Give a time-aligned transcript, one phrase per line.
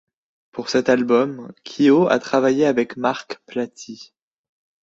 [0.51, 4.13] Pour cet album, Kyo a travaillé avec Mark Plati.